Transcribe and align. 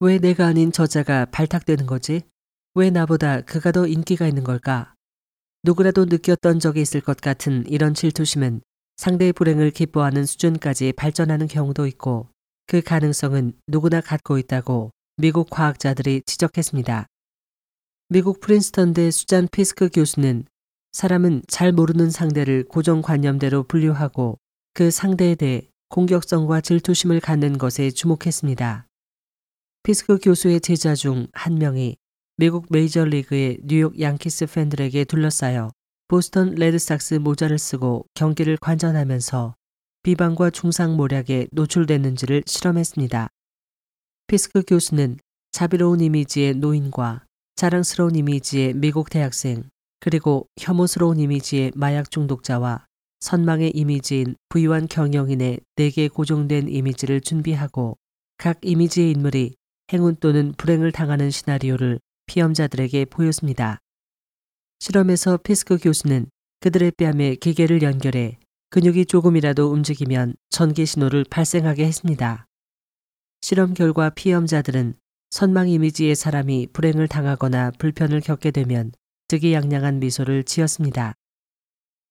왜 0.00 0.18
내가 0.18 0.46
아닌 0.46 0.72
저자가 0.72 1.24
발탁되는 1.26 1.86
거지? 1.86 2.20
왜 2.74 2.90
나보다 2.90 3.40
그가 3.40 3.72
더 3.72 3.86
인기가 3.86 4.26
있는 4.26 4.44
걸까? 4.44 4.92
누구라도 5.62 6.04
느꼈던 6.04 6.60
적이 6.60 6.82
있을 6.82 7.00
것 7.00 7.16
같은 7.16 7.64
이런 7.66 7.94
질투심은 7.94 8.60
상대의 8.98 9.32
불행을 9.32 9.70
기뻐하는 9.70 10.26
수준까지 10.26 10.92
발전하는 10.92 11.48
경우도 11.48 11.86
있고 11.86 12.28
그 12.66 12.82
가능성은 12.82 13.54
누구나 13.68 14.02
갖고 14.02 14.36
있다고 14.36 14.90
미국 15.16 15.48
과학자들이 15.48 16.22
지적했습니다. 16.26 17.06
미국 18.10 18.40
프린스턴대 18.40 19.10
수잔 19.10 19.48
피스크 19.50 19.88
교수는 19.88 20.44
사람은 20.92 21.42
잘 21.48 21.72
모르는 21.72 22.10
상대를 22.10 22.64
고정관념대로 22.68 23.62
분류하고 23.62 24.36
그 24.74 24.90
상대에 24.90 25.36
대해 25.36 25.70
공격성과 25.88 26.60
질투심을 26.60 27.20
갖는 27.20 27.56
것에 27.56 27.90
주목했습니다. 27.90 28.85
피스크 29.86 30.18
교수의 30.20 30.60
제자 30.62 30.96
중 30.96 31.28
한 31.32 31.54
명이 31.54 31.96
미국 32.38 32.66
메이저리그의 32.70 33.58
뉴욕 33.62 34.00
양키스 34.00 34.46
팬들에게 34.46 35.04
둘러싸여 35.04 35.70
보스턴 36.08 36.56
레드삭스 36.56 37.14
모자를 37.14 37.56
쓰고 37.56 38.04
경기를 38.14 38.56
관전하면서 38.56 39.54
비방과 40.02 40.50
중상모략에 40.50 41.46
노출됐는지를 41.52 42.42
실험했습니다. 42.46 43.28
피스크 44.26 44.64
교수는 44.66 45.18
자비로운 45.52 46.00
이미지의 46.00 46.54
노인과 46.54 47.24
자랑스러운 47.54 48.16
이미지의 48.16 48.74
미국 48.74 49.08
대학생, 49.08 49.70
그리고 50.00 50.48
혐오스러운 50.58 51.20
이미지의 51.20 51.70
마약 51.76 52.10
중독자와 52.10 52.86
선망의 53.20 53.70
이미지인 53.76 54.34
부유한 54.48 54.88
경영인의 54.88 55.60
4개 55.76 56.12
고정된 56.12 56.70
이미지를 56.70 57.20
준비하고 57.20 57.96
각 58.36 58.58
이미지의 58.62 59.12
인물이 59.12 59.54
행운 59.92 60.16
또는 60.16 60.52
불행을 60.56 60.92
당하는 60.92 61.30
시나리오를 61.30 62.00
피험자들에게 62.26 63.04
보였습니다. 63.06 63.78
실험에서 64.80 65.36
피스크 65.38 65.78
교수는 65.78 66.26
그들의 66.60 66.92
뺨에 66.92 67.36
기계를 67.36 67.82
연결해 67.82 68.38
근육이 68.70 69.06
조금이라도 69.06 69.70
움직이면 69.70 70.34
전기 70.50 70.86
신호를 70.86 71.24
발생하게 71.30 71.86
했습니다. 71.86 72.46
실험 73.40 73.74
결과 73.74 74.10
피험자들은 74.10 74.94
선망 75.30 75.68
이미지의 75.68 76.16
사람이 76.16 76.68
불행을 76.72 77.08
당하거나 77.08 77.72
불편을 77.78 78.20
겪게 78.20 78.50
되면 78.50 78.92
득이양양한 79.28 80.00
미소를 80.00 80.44
지었습니다. 80.44 81.14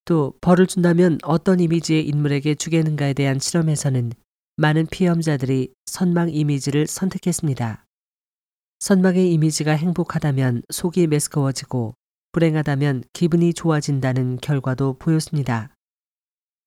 또 0.05 0.33
벌을 0.39 0.67
준다면 0.67 1.17
어떤 1.23 1.59
이미지의 1.59 2.07
인물에게 2.07 2.55
주겠는가에 2.55 3.13
대한 3.13 3.39
실험에서는 3.39 4.11
많은 4.57 4.87
피험자들이 4.87 5.73
선망 5.85 6.29
이미지를 6.29 6.87
선택했습니다. 6.87 7.85
선망의 8.79 9.33
이미지가 9.33 9.73
행복하다면 9.73 10.63
속이 10.69 11.07
메스꺼워지고 11.07 11.93
불행하다면 12.31 13.03
기분이 13.11 13.53
좋아진다는 13.53 14.37
결과도 14.37 14.97
보였습니다. 14.97 15.73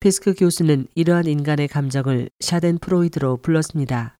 피스크 0.01 0.35
교수는 0.35 0.87
이러한 0.95 1.27
인간의 1.27 1.69
감정을 1.69 2.29
Schadenfreude로 2.41 3.39
불렀습니다. 3.39 4.17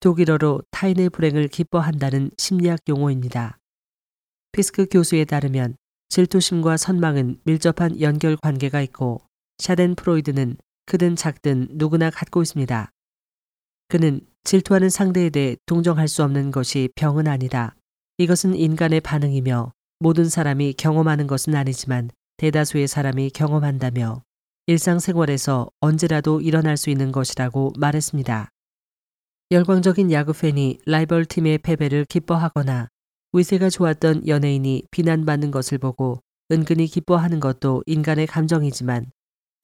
독일어로 0.00 0.62
타인의 0.70 1.10
불행을 1.10 1.48
기뻐한다는 1.48 2.30
심리학 2.38 2.80
용어입니다. 2.88 3.58
피스크 4.52 4.86
교수에 4.88 5.24
따르면 5.24 5.76
질투심과 6.10 6.76
선망은 6.76 7.40
밀접한 7.42 8.00
연결 8.00 8.36
관계가 8.36 8.80
있고 8.82 9.20
Schadenfreude는 9.58 10.56
크든 10.88 11.16
작든 11.16 11.68
누구나 11.72 12.08
갖고 12.08 12.40
있습니다. 12.40 12.90
그는 13.88 14.22
질투하는 14.44 14.88
상대에 14.88 15.28
대해 15.28 15.54
동정할 15.66 16.08
수 16.08 16.24
없는 16.24 16.50
것이 16.50 16.88
병은 16.94 17.28
아니다. 17.28 17.74
이것은 18.16 18.54
인간의 18.54 19.02
반응이며 19.02 19.72
모든 19.98 20.30
사람이 20.30 20.72
경험하는 20.78 21.26
것은 21.26 21.54
아니지만 21.54 22.08
대다수의 22.38 22.88
사람이 22.88 23.30
경험한다며 23.30 24.22
일상생활에서 24.66 25.68
언제라도 25.80 26.40
일어날 26.40 26.78
수 26.78 26.88
있는 26.88 27.12
것이라고 27.12 27.74
말했습니다. 27.78 28.48
열광적인 29.50 30.10
야구 30.12 30.32
팬이 30.32 30.78
라이벌 30.86 31.26
팀의 31.26 31.58
패배를 31.58 32.06
기뻐하거나 32.06 32.88
위세가 33.34 33.68
좋았던 33.68 34.26
연예인이 34.26 34.84
비난받는 34.90 35.50
것을 35.50 35.76
보고 35.76 36.22
은근히 36.50 36.86
기뻐하는 36.86 37.40
것도 37.40 37.82
인간의 37.84 38.26
감정이지만 38.26 39.10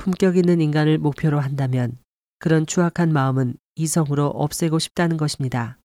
품격 0.05 0.37
있는 0.37 0.61
인간을 0.61 0.99
목표로 0.99 1.41
한다면 1.41 1.97
그런 2.39 2.67
추악한 2.67 3.11
마음은 3.11 3.55
이성으로 3.75 4.27
없애고 4.27 4.79
싶다는 4.79 5.17
것입니다. 5.17 5.79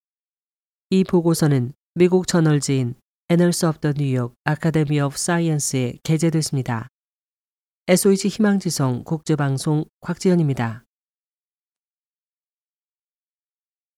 이 0.90 1.06
보고서는 1.06 1.72
미국 1.96 2.28
저널지인 2.28 2.96
Annals 3.30 3.68
of 3.68 3.80
the 3.80 3.94
New 3.94 4.11
York 4.11 4.34
Academy 4.44 5.00
of 5.00 5.18
Sciences에 5.18 6.00
게재됐습니다. 6.04 6.90
SOH 7.88 8.28
희망지성 8.28 9.06
국제방송 9.06 9.86
곽지연입니다. 10.02 10.84